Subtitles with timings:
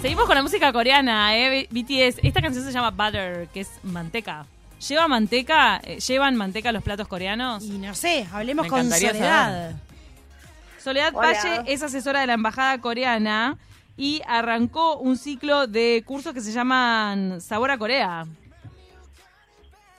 [0.00, 1.66] Seguimos con la música coreana, ¿eh?
[1.70, 2.20] BTS.
[2.22, 4.46] Esta canción se llama Butter, que es manteca.
[4.86, 5.80] ¿Lleva manteca?
[5.82, 7.64] Eh, ¿Llevan manteca los platos coreanos?
[7.64, 9.74] Y no sé, hablemos Me con Soledad.
[10.78, 11.28] Soledad Hola.
[11.28, 13.56] Valle es asesora de la embajada coreana
[13.96, 18.26] y arrancó un ciclo de cursos que se llaman Sabor a Corea.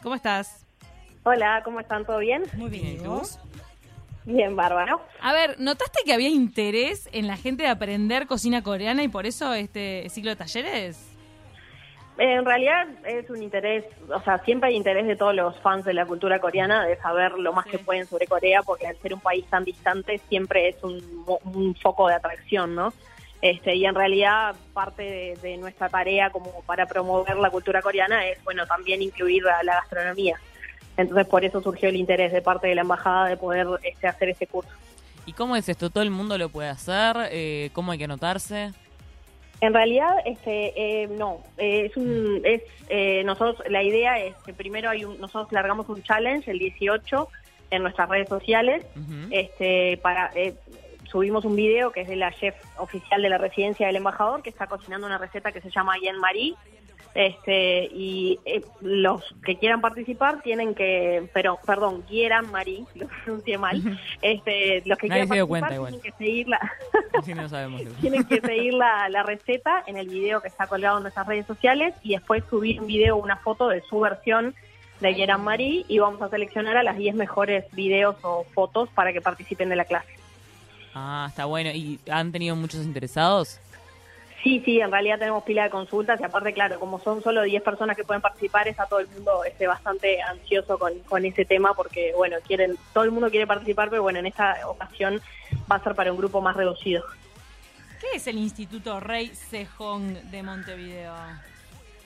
[0.04, 0.64] ¿Cómo estás?
[1.24, 2.06] Hola, ¿cómo están?
[2.06, 2.44] ¿Todo bien?
[2.54, 3.40] Muy bien, ¿y vos?
[4.28, 5.00] Bien, bárbaro.
[5.22, 9.26] A ver, ¿notaste que había interés en la gente de aprender cocina coreana y por
[9.26, 11.14] eso este ciclo de talleres?
[12.18, 15.94] En realidad es un interés, o sea, siempre hay interés de todos los fans de
[15.94, 17.72] la cultura coreana de saber lo más Sí.
[17.72, 21.02] que pueden sobre Corea, porque al ser un país tan distante siempre es un,
[21.46, 22.92] un foco de atracción, ¿no?
[23.42, 28.28] Este, y en realidad parte de, de nuestra tarea como para promover la cultura coreana
[28.28, 30.38] es, bueno, también incluir la, la gastronomía.
[30.98, 34.30] Entonces por eso surgió el interés de parte de la embajada de poder este, hacer
[34.30, 34.72] ese curso.
[35.26, 35.90] ¿Y cómo es esto?
[35.90, 37.16] ¿Todo el mundo lo puede hacer?
[37.32, 38.72] Eh, ¿Cómo hay que anotarse?
[39.60, 44.54] En realidad, este, eh, no, eh, es un, es, eh, nosotros, la idea es que
[44.54, 47.28] primero hay un, nosotros largamos un challenge el 18
[47.72, 48.86] en nuestras redes sociales,
[49.32, 50.54] este, para, eh,
[51.12, 54.50] subimos un video que es de la chef oficial de la residencia del embajador que
[54.50, 56.54] está cocinando una receta que se llama Yen Marie,
[57.18, 63.58] este, y eh, los que quieran participar tienen que, pero, perdón, Guieran Marie, lo pronuncié
[63.58, 63.82] mal,
[64.22, 67.24] este, los que Nadie quieran participar cuenta tienen que.
[67.26, 67.82] Sí, no sabemos.
[68.02, 71.48] Tienen que seguir la, la receta en el video que está colgado en nuestras redes
[71.48, 74.54] sociales y después subir un video o una foto de su versión
[75.00, 79.12] de Yeran Marie y vamos a seleccionar a las 10 mejores videos o fotos para
[79.12, 80.14] que participen de la clase.
[80.94, 81.72] Ah, está bueno.
[81.72, 83.60] ¿Y han tenido muchos interesados?
[84.48, 87.62] Sí, sí, en realidad tenemos pila de consultas y aparte, claro, como son solo 10
[87.64, 91.74] personas que pueden participar, está todo el mundo este, bastante ansioso con, con ese tema
[91.74, 95.22] porque, bueno, quieren todo el mundo quiere participar, pero bueno, en esta ocasión
[95.70, 97.04] va a ser para un grupo más reducido.
[98.00, 101.14] ¿Qué es el Instituto Rey Sejong de Montevideo?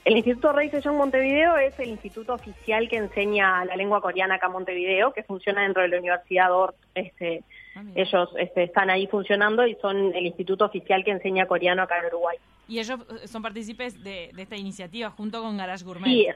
[0.04, 4.48] El Instituto Rey Sejong Montevideo es el instituto oficial que enseña la lengua coreana acá
[4.48, 6.76] en Montevideo, que funciona dentro de la Universidad Ort.
[6.96, 7.44] Este,
[7.76, 12.00] Ah, ellos este, están ahí funcionando y son el instituto oficial que enseña coreano acá
[12.00, 12.38] en Uruguay.
[12.68, 16.10] Y ellos eh, son partícipes de, de esta iniciativa junto con Garage Gourmet.
[16.10, 16.28] Sí,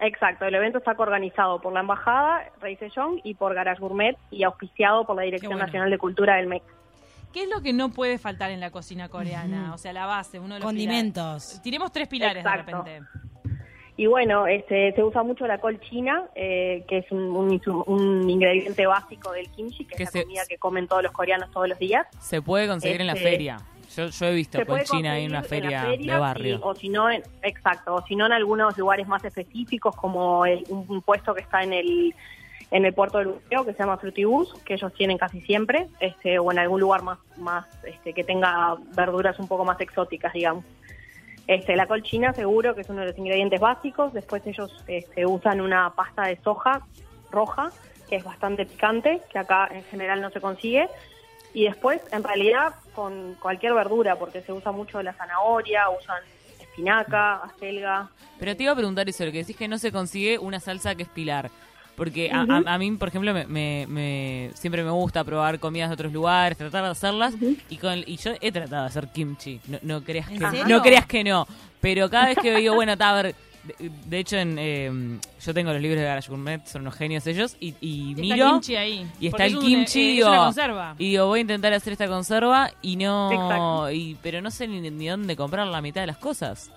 [0.00, 0.44] exacto.
[0.44, 5.06] El evento está organizado por la Embajada Rey Sejong y por Garage Gourmet y auspiciado
[5.06, 5.66] por la Dirección bueno.
[5.66, 6.62] Nacional de Cultura del MEC.
[7.32, 9.72] ¿Qué es lo que no puede faltar en la cocina coreana?
[9.74, 11.44] O sea, la base, uno de los Condimentos.
[11.44, 11.62] pilares.
[11.62, 12.82] Tiremos tres pilares Exacto.
[12.84, 13.08] de repente.
[13.96, 17.20] Y bueno, este, se usa mucho la col china, eh, que es un,
[17.86, 21.12] un ingrediente básico del kimchi, que Que es se- la comida que comen todos los
[21.12, 22.06] coreanos todos los días.
[22.18, 23.58] Se puede conseguir en la Este, feria.
[23.94, 26.56] Yo, yo he visto puede China ahí en una feria, la feria de barrio.
[26.56, 30.46] y- o si no, en- exacto, o si no en algunos lugares más específicos como
[30.46, 32.14] el- un, un puesto que está en el
[32.72, 36.38] en el puerto del Buceo que se llama Frutibus, que ellos tienen casi siempre, este,
[36.38, 40.64] o en algún lugar más más este, que tenga verduras un poco más exóticas, digamos.
[41.46, 44.12] Este, la col china seguro que es uno de los ingredientes básicos.
[44.14, 46.80] Después ellos este, usan una pasta de soja
[47.30, 47.70] roja
[48.08, 50.88] que es bastante picante, que acá en general no se consigue.
[51.54, 56.22] Y después, en realidad, con cualquier verdura, porque se usa mucho la zanahoria, usan
[56.60, 58.08] espinaca, acelga.
[58.38, 60.94] Pero te iba a preguntar eso, lo que decís que no se consigue una salsa
[60.94, 61.50] que es pilar.
[61.96, 65.90] Porque a, a- a mí, por ejemplo, me, me- me- siempre me gusta probar comidas
[65.90, 67.34] de otros lugares, tratar de hacerlas.
[67.68, 69.60] y, con, y yo he tratado de hacer kimchi.
[69.68, 70.66] No, no creas ¿En que serio?
[70.68, 71.46] no creas que no.
[71.80, 73.34] Pero cada vez que digo, bueno, está, a ver.
[73.78, 74.90] De, de hecho, en, eh,
[75.40, 77.56] yo tengo los libros de Garage Gourmet, son unos genios ellos.
[77.60, 78.50] Y, y Está miro.
[78.52, 79.06] kimchi ahí.
[79.20, 80.94] Y está el es un- kimchi, eh, es digo, una conserva.
[80.98, 83.90] y digo, voy a intentar hacer esta conserva y no, Exacto.
[83.92, 86.72] y, pero no sé ni, ni dónde comprar la mitad de las cosas.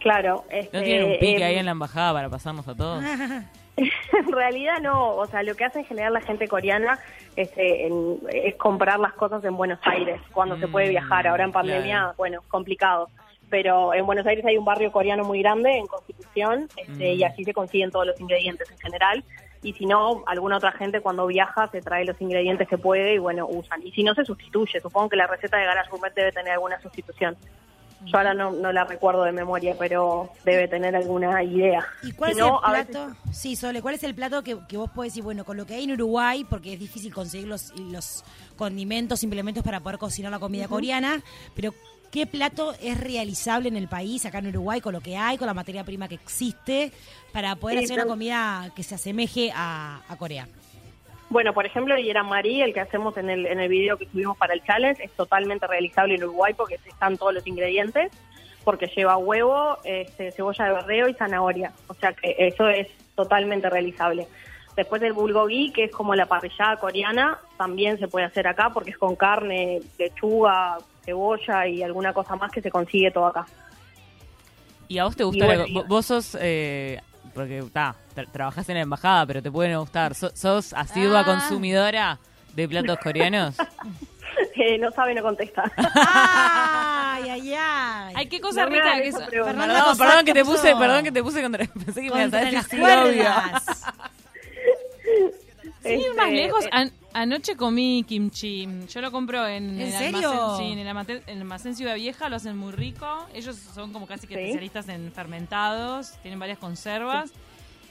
[0.00, 0.44] Claro.
[0.48, 3.02] Este, ¿No tienen un pique em, ahí en la embajada para pasarnos a todos?
[4.12, 6.98] En realidad no, o sea, lo que hace en general la gente coreana
[7.36, 11.26] este, en- es comprar las cosas en Buenos Aires, cuando se puede Mm, viajar.
[11.28, 12.14] Ahora en pandemia, claro.
[12.16, 13.08] bueno, complicado.
[13.50, 17.18] Pero en Buenos Aires hay un barrio coreano muy grande, en Constitución, este, Mm.
[17.18, 19.24] y así se consiguen todos los ingredientes en general.
[19.62, 23.18] Y si no, alguna otra gente cuando viaja se trae los ingredientes que puede y
[23.18, 23.84] bueno, usan.
[23.84, 24.80] Y si no, se sustituye.
[24.80, 27.36] Supongo que la receta de Garage Gourmet debe tener alguna sustitución.
[28.04, 31.84] Yo ahora no, no la recuerdo de memoria, pero debe tener alguna idea.
[32.02, 33.16] ¿Y cuál Si es no, el veces- plato?
[33.32, 35.74] Sí, Sole, ¿cuál es el plato que, que vos podés decir, bueno, con lo que
[35.74, 38.24] hay en Uruguay, porque es difícil conseguir los, los
[38.56, 41.22] condimentos, implementos para poder cocinar la comida coreana,
[41.54, 41.74] pero
[42.10, 45.46] ¿qué plato es realizable en el país, acá en Uruguay, con lo que hay, con
[45.46, 46.92] la materia prima que existe,
[47.32, 50.48] para poder Sí, hacer una comida que se asemeje a, a Corea?
[51.30, 54.36] Bueno, por ejemplo, el Marí, el que hacemos en el, en el video que subimos
[54.38, 58.10] para el challenge, es totalmente realizable en Uruguay porque están todos los ingredientes,
[58.64, 61.72] porque lleva huevo, este, cebolla de verdeo y zanahoria.
[61.88, 64.26] O sea que eso es totalmente realizable.
[64.74, 68.90] Después del bulgogi, que es como la parrillada coreana, también se puede hacer acá porque
[68.90, 73.44] es con carne, lechuga, cebolla y alguna cosa más que se consigue todo acá.
[74.86, 75.44] ¿Y a vos te gusta?
[75.44, 77.00] bueno, la- vos sos, eh,
[77.38, 80.14] porque ta, tra- trabajás en la embajada, pero te pueden gustar.
[80.14, 81.24] So- ¿Sos asidua Ah.
[81.24, 82.18] consumidora
[82.54, 83.54] de platos coreanos?
[84.54, 85.64] Eh, no sabe, no contesta.
[85.76, 88.14] Ay, ay, ay.
[88.16, 89.14] Ay, qué cosa No rica que es.
[89.16, 91.64] Perdón, Cossack perdón que te puse, perdón que te puse contra.
[91.84, 92.80] Pensé que me ibas a Contra decir
[95.88, 95.92] sí.
[95.94, 98.68] Sin ir Este, más lejos, eh, an- anoche comí kimchi.
[98.88, 100.30] Yo lo compro en, ¿En el serio?
[100.30, 103.06] almacén, sí, en el almacén, en el almacén Ciudad Vieja, lo hacen muy rico.
[103.34, 104.40] Ellos son como casi que Sí.
[104.40, 107.30] especialistas en fermentados, tienen varias conservas.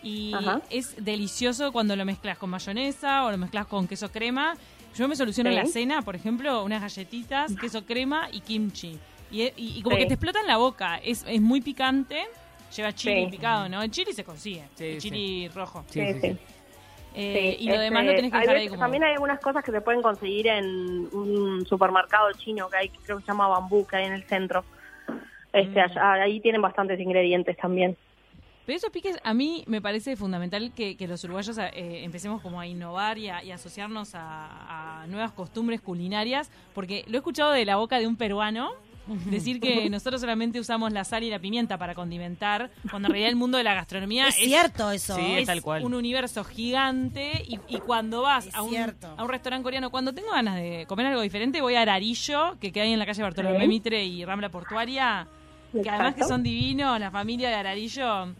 [0.03, 0.61] Y Ajá.
[0.69, 4.55] es delicioso cuando lo mezclas con mayonesa o lo mezclas con queso crema.
[4.95, 5.61] Yo me soluciono en Sí.
[5.61, 8.97] la cena, por ejemplo, unas galletitas, queso crema y kimchi.
[9.31, 10.03] Y, y- y como Sí.
[10.03, 10.97] que te explota en la boca.
[11.03, 12.25] Es, es muy picante.
[12.75, 13.31] Lleva chili Sí.
[13.31, 13.81] picado, ¿no?
[13.81, 14.63] El chili se consigue.
[14.75, 15.09] Sí, el sí.
[15.09, 15.83] chili rojo.
[15.89, 16.27] Sí, Sí, sí, sí.
[16.33, 16.37] sí.
[17.19, 18.79] Eh, Sí, y lo este, demás lo tenés que dejar ahí como...
[18.79, 20.65] También hay algunas cosas que se pueden conseguir en
[21.11, 24.63] un supermercado chino que hay, creo que se llama Bambú, que hay en el centro.
[25.51, 25.83] Este, Mm.
[25.83, 27.97] allá- ahí tienen bastantes ingredientes también.
[28.67, 32.59] Pero esos piques, a mí me parece fundamental que, que los uruguayos eh, empecemos como
[32.59, 37.51] a innovar y a, y asociarnos a, a nuevas costumbres culinarias, porque lo he escuchado
[37.53, 38.71] de la boca de un peruano
[39.25, 43.29] decir que nosotros solamente usamos la sal y la pimienta para condimentar, cuando en realidad
[43.29, 45.15] el mundo de la gastronomía Es cierto eso.
[45.15, 45.83] Sí, es tal cual.
[45.85, 50.31] un universo gigante y, y cuando vas a un, a un restaurante coreano, cuando tengo
[50.31, 53.61] ganas de comer algo diferente, voy a Ararillo, que queda ahí en la calle Bartolomé
[53.61, 53.67] Sí.
[53.67, 55.27] Mitre y Rambla Portuaria,
[55.73, 58.33] que además que son divinos, la familia de Ararillo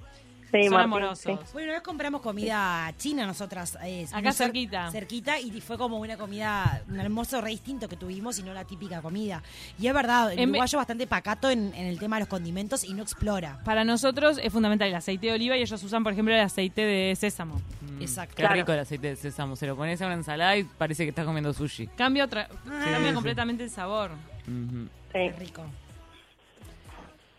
[0.52, 1.20] Sí, son Martín, amorosos.
[1.20, 1.32] sí.
[1.54, 3.78] Bueno, una vez compramos comida china nosotras.
[3.84, 4.90] eh, Acá cerquita.
[4.92, 8.64] Cerquita y fue como una comida, un almuerzo re distinto que tuvimos y no la
[8.64, 9.44] típica comida.
[9.78, 12.30] Y es verdad, el En uruguayo es bastante pacato en, en el tema de los
[12.30, 13.60] condimentos y no explora.
[13.66, 16.82] Para nosotros es fundamental el aceite de oliva y ellos usan, por ejemplo, el aceite
[16.82, 17.62] de sésamo.
[17.82, 18.36] Mm, Exacto.
[18.36, 18.56] Qué Claro.
[18.56, 19.56] rico el aceite de sésamo.
[19.58, 21.88] Se lo pones a una ensalada y parece que estás comiendo sushi.
[21.88, 23.14] Cambia, otra, cambia sí.
[23.14, 24.12] completamente el sabor.
[24.46, 24.88] Sí.
[25.12, 25.64] Qué rico.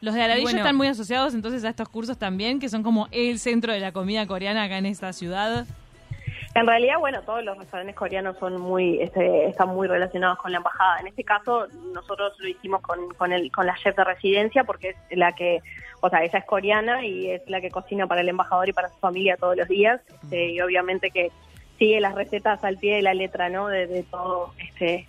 [0.00, 0.58] Los de Bueno.
[0.58, 3.92] están muy asociados entonces a estos cursos también, que son como el centro de la
[3.92, 5.66] comida coreana acá en esta ciudad.
[6.54, 10.58] En realidad, bueno, todos los restaurantes coreanos son muy, este, están muy relacionados con la
[10.58, 11.00] embajada.
[11.00, 14.96] En este caso, nosotros lo hicimos con, con, el, con la chef de residencia porque
[15.10, 15.60] es la que,
[16.00, 18.88] o sea, ella es coreana y es la que cocina para el embajador y para
[18.88, 20.00] su familia todos los días.
[20.22, 21.30] Este, y obviamente que
[21.78, 23.68] sigue las recetas al pie de la letra, ¿no?
[23.68, 24.52] De, de todo.
[24.58, 25.06] Este,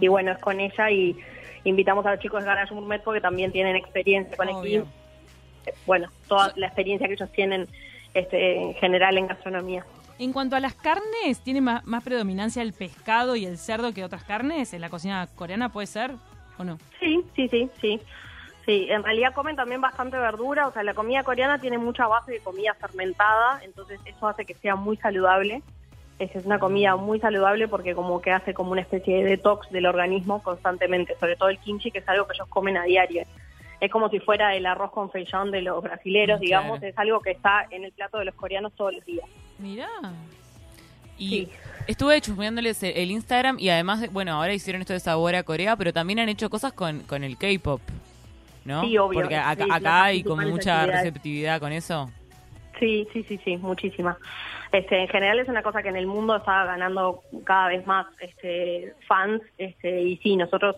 [0.00, 1.16] y bueno, es con ella y
[1.64, 4.82] invitamos a los chicos de Garage Gourmet porque también tienen experiencia con Obvio.
[4.82, 5.72] aquí.
[5.86, 7.66] Bueno, toda la experiencia que ellos tienen
[8.12, 9.84] este, en general en gastronomía.
[10.18, 14.04] En cuanto a las carnes, ¿tiene más, más predominancia el pescado y el cerdo que
[14.04, 15.70] otras carnes en la cocina coreana?
[15.70, 16.12] ¿Puede ser
[16.58, 16.78] o no?
[17.00, 18.00] Sí, sí, sí, sí.
[18.64, 22.32] Sí, en realidad comen también bastante verdura, o sea, la comida coreana tiene mucha base
[22.32, 25.62] de comida fermentada, entonces eso hace que sea muy saludable.
[26.18, 29.68] Es es una comida muy saludable porque como que hace como una especie de detox
[29.70, 33.24] del organismo constantemente, sobre todo el kimchi, que es algo que ellos comen a diario.
[33.80, 36.90] Es como si fuera el arroz con feijón de los brasileros, digamos, claro.
[36.92, 39.26] es algo que está en el plato de los coreanos todos los días.
[39.58, 39.88] Mirá.
[41.18, 41.48] Y Sí.
[41.88, 45.76] estuve chusmeándoles el, Instagram y además, de- bueno, ahora hicieron esto de sabor a Corea,
[45.76, 47.80] pero también han hecho cosas con, con el K-pop,
[48.64, 48.82] ¿no?
[48.82, 49.20] Sí, obvio.
[49.20, 52.10] Porque acá, Sí, acá hay como mucha receptividad con eso.
[52.78, 54.16] Sí, sí, sí, sí, muchísima.
[54.72, 58.06] Este, en general es una cosa que en el mundo está ganando cada vez más
[58.20, 60.76] este, fans, este, y sí, nosotros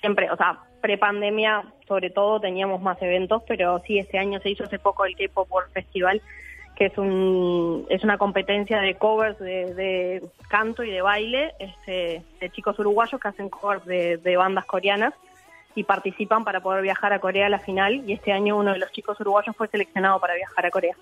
[0.00, 4.64] siempre, o sea, pre-pandemia sobre todo teníamos más eventos, pero sí, este año se hizo
[4.64, 6.20] hace poco el K-Pop World Festival,
[6.76, 12.22] que es un es una competencia de covers de, de canto y de baile este,
[12.40, 15.12] de chicos uruguayos que hacen covers de, de bandas coreanas
[15.74, 18.78] y participan para poder viajar a Corea a la final y este año uno de
[18.78, 20.94] los chicos uruguayos fue seleccionado para viajar a Corea.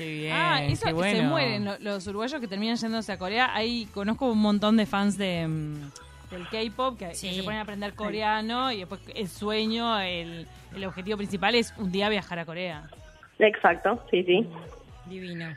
[0.00, 1.18] Qué bien, ah, eso qué bueno.
[1.18, 3.54] se mueren lo- los uruguayos que terminan yéndose a Corea.
[3.54, 5.90] Ahí conozco un montón de fans de mm,
[6.30, 7.34] del K-pop que, que Sí.
[7.34, 11.92] se ponen a aprender coreano y después el sueño, el, el objetivo principal es un
[11.92, 12.88] día viajar a Corea.
[13.38, 14.48] Exacto, sí, sí.
[15.04, 15.54] Divino.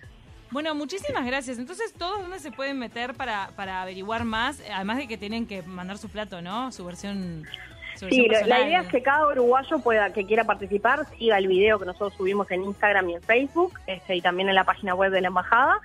[0.51, 1.57] Bueno, muchísimas gracias.
[1.57, 4.61] Entonces, ¿todos dónde se pueden meter para, para averiguar más?
[4.73, 6.71] Además de que tienen que mandar su plato, ¿no?
[6.73, 7.43] Su versión.
[7.95, 11.85] Sí, la, idea es que cada uruguayo pueda que quiera participar siga el video que
[11.85, 15.21] nosotros subimos en Instagram y en Facebook este, y también en la página web de
[15.21, 15.79] la embajada,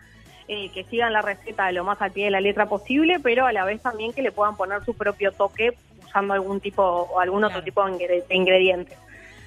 [0.48, 3.46] eh, que sigan la receta de lo más al pie de la letra posible, pero
[3.46, 5.74] a la vez también que le puedan poner su propio toque
[6.04, 8.96] usando algún tipo o algún otro tipo de ingre- de ingredientes.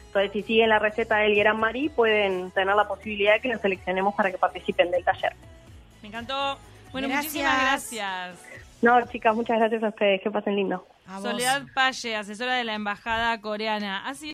[0.08, 3.62] Entonces, si siguen la receta del Gran Marí, pueden tener la posibilidad de que los
[3.62, 5.34] seleccionemos para que participen del taller.
[6.02, 6.58] Me encantó.
[6.92, 7.34] Bueno, Gracias.
[7.34, 8.36] muchísimas gracias.
[8.82, 10.22] No, chicas, muchas gracias a ustedes.
[10.22, 10.86] Que pasen lindo.
[11.20, 14.04] Soledad Paye, asesora de la Embajada Coreana.
[14.14, 14.30] Sido